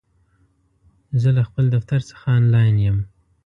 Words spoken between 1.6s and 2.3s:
دفتر څخه